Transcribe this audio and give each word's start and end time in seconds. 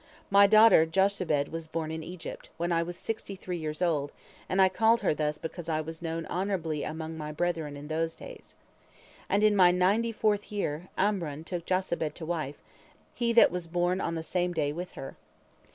My 0.31 0.47
daughter 0.47 0.87
Jochebed 0.87 1.49
was 1.49 1.67
born 1.67 1.91
in 1.91 2.01
Egypt, 2.01 2.49
when 2.57 2.71
I 2.71 2.81
was 2.81 2.97
sixty 2.97 3.35
three 3.35 3.59
years 3.59 3.83
old, 3.83 4.11
and 4.49 4.59
I 4.59 4.67
called 4.67 5.01
her 5.01 5.13
thus 5.13 5.37
because 5.37 5.69
I 5.69 5.79
was 5.79 6.01
known 6.01 6.25
honorably 6.25 6.81
among 6.81 7.15
my 7.19 7.31
brethren 7.31 7.77
in 7.77 7.87
those 7.87 8.15
days. 8.15 8.55
And 9.29 9.43
in 9.43 9.55
my 9.55 9.69
ninety 9.69 10.11
fourth 10.11 10.51
year, 10.51 10.89
Amram 10.97 11.43
took 11.43 11.67
Jochebed 11.67 12.15
to 12.15 12.25
wife, 12.25 12.55
he 13.13 13.31
that 13.33 13.51
was 13.51 13.67
born 13.67 14.01
on 14.01 14.15
the 14.15 14.23
same 14.23 14.53
day 14.53 14.73
with 14.73 14.93
her." 14.93 15.17